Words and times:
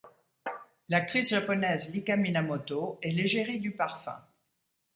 L'actrice 0.89 1.29
japonaise 1.29 1.93
Lika 1.93 2.15
Minamoto 2.17 2.97
est 3.03 3.11
l'égérie 3.11 3.59
du 3.59 3.69
parfum. 3.69 4.19